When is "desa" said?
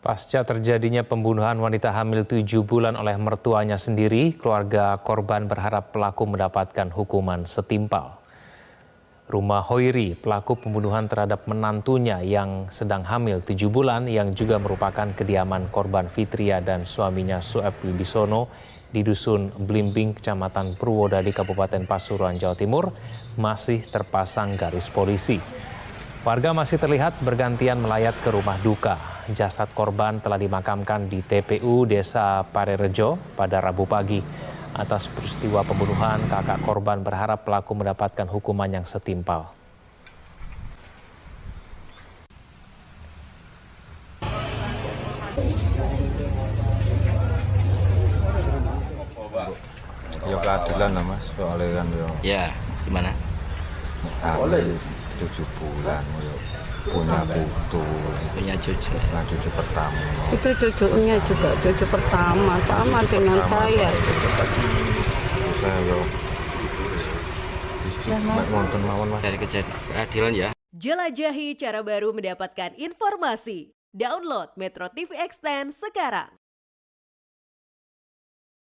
31.86-32.42